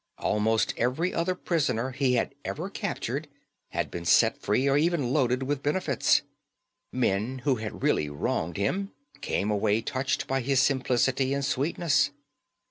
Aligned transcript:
Almost 0.17 0.73
every 0.77 1.13
other 1.13 1.35
prisoner 1.35 1.91
he 1.91 2.15
had 2.15 2.33
ever 2.43 2.71
captured 2.71 3.27
had 3.69 3.91
been 3.91 4.03
set 4.03 4.35
free 4.41 4.67
or 4.67 4.75
even 4.75 5.13
loaded 5.13 5.43
with 5.43 5.61
benefits. 5.61 6.23
Men 6.91 7.37
who 7.45 7.57
had 7.57 7.83
really 7.83 8.09
wronged 8.09 8.57
him 8.57 8.91
came 9.21 9.51
away 9.51 9.79
touched 9.81 10.25
by 10.25 10.41
his 10.41 10.59
simplicity 10.59 11.35
and 11.35 11.45
sweetness. 11.45 12.09